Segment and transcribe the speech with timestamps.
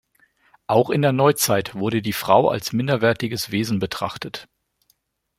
[0.65, 4.47] Auch in der Neuzeit wurde die Frau als minderwertiges Wesen betrachtet.